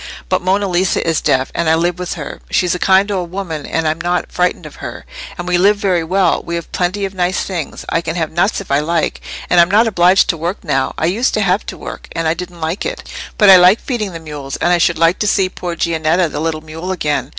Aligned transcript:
"But 0.29 0.41
Monna 0.41 0.67
Lisa 0.67 1.07
is 1.07 1.21
deaf, 1.21 1.51
and 1.53 1.69
I 1.69 1.75
live 1.75 1.99
with 1.99 2.13
her. 2.15 2.41
She's 2.49 2.73
a 2.73 2.79
kind 2.79 3.11
old 3.11 3.29
woman, 3.29 3.67
and 3.67 3.87
I'm 3.87 4.01
not 4.01 4.31
frightened 4.31 4.65
at 4.65 4.73
her. 4.77 5.05
And 5.37 5.47
we 5.47 5.59
live 5.59 5.77
very 5.77 6.03
well: 6.03 6.41
we 6.43 6.55
have 6.55 6.71
plenty 6.71 7.05
of 7.05 7.13
nice 7.13 7.43
things. 7.43 7.85
I 7.87 8.01
can 8.01 8.15
have 8.15 8.31
nuts 8.31 8.59
if 8.61 8.71
I 8.71 8.79
like. 8.79 9.21
And 9.47 9.59
I'm 9.59 9.69
not 9.69 9.85
obliged 9.85 10.27
to 10.29 10.37
work 10.37 10.63
now. 10.63 10.95
I 10.97 11.05
used 11.05 11.35
to 11.35 11.41
have 11.41 11.67
to 11.67 11.77
work, 11.77 12.07
and 12.13 12.27
I 12.27 12.33
didn't 12.33 12.61
like 12.61 12.83
it; 12.83 13.07
but 13.37 13.51
I 13.51 13.57
liked 13.57 13.81
feeding 13.81 14.11
the 14.11 14.19
mules, 14.19 14.55
and 14.55 14.73
I 14.73 14.79
should 14.79 14.97
like 14.97 15.19
to 15.19 15.27
see 15.27 15.49
poor 15.49 15.75
Giannetta, 15.75 16.31
the 16.31 16.39
little 16.41 16.61
mule, 16.61 16.91
again. 16.91 17.29